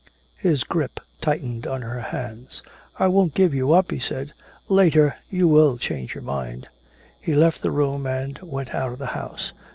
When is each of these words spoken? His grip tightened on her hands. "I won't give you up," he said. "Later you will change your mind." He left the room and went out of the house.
His 0.39 0.63
grip 0.63 0.99
tightened 1.21 1.67
on 1.67 1.83
her 1.83 2.01
hands. 2.01 2.63
"I 2.97 3.05
won't 3.05 3.35
give 3.35 3.53
you 3.53 3.71
up," 3.73 3.91
he 3.91 3.99
said. 3.99 4.33
"Later 4.67 5.17
you 5.29 5.47
will 5.47 5.77
change 5.77 6.15
your 6.15 6.23
mind." 6.23 6.67
He 7.19 7.35
left 7.35 7.61
the 7.61 7.69
room 7.69 8.07
and 8.07 8.35
went 8.41 8.73
out 8.73 8.93
of 8.93 8.97
the 8.97 9.05
house. 9.13 9.53